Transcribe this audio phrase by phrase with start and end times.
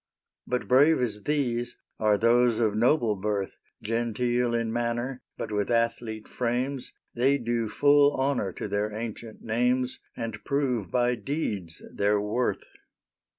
[0.47, 6.27] But brave as these are those of noble birth; Genteel in manner, but with athlete
[6.27, 12.63] frames, They do full honor to their ancient names, And prove by deeds their worth.